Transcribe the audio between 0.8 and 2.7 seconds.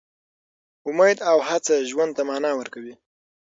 امید او هڅه ژوند ته مانا